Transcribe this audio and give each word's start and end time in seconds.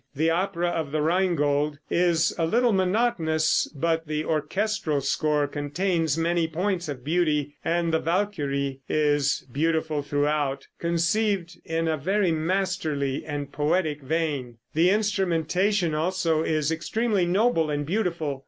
The 0.15 0.31
opera 0.31 0.69
of 0.69 0.91
the 0.91 0.99
"Rhinegold" 0.99 1.77
is 1.91 2.33
a 2.39 2.47
little 2.47 2.73
monotonous, 2.73 3.71
but 3.75 4.07
the 4.07 4.25
orchestral 4.25 4.99
score 5.01 5.45
contains 5.45 6.17
many 6.17 6.47
points 6.47 6.89
of 6.89 7.03
beauty, 7.05 7.53
and 7.63 7.93
"The 7.93 7.99
Valkyrie" 7.99 8.79
is 8.89 9.45
beautiful 9.51 10.01
throughout, 10.01 10.65
conceived 10.79 11.55
in 11.65 11.87
a 11.87 11.97
very 11.97 12.31
masterly 12.31 13.23
and 13.27 13.51
poetic 13.51 14.01
vein; 14.01 14.57
the 14.73 14.89
instrumentation, 14.89 15.93
also, 15.93 16.41
is 16.41 16.71
extremely 16.71 17.27
noble 17.27 17.69
and 17.69 17.85
beautiful. 17.85 18.39